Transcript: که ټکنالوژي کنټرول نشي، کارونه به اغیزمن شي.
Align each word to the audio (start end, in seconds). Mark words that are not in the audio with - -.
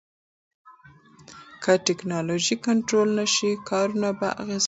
که 1.63 1.71
ټکنالوژي 1.87 2.55
کنټرول 2.65 3.09
نشي، 3.19 3.51
کارونه 3.69 4.09
به 4.19 4.27
اغیزمن 4.41 4.57
شي. 4.57 4.59